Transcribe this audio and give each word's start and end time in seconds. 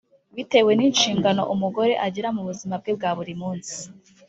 Bitewe 0.35 0.71
n’inshingano 0.75 1.41
umugore 1.53 1.93
agira 2.05 2.29
mu 2.35 2.41
buzima 2.47 2.73
bwe 2.81 2.91
bwa 2.97 3.09
buri 3.17 3.33
munsi 3.41 3.77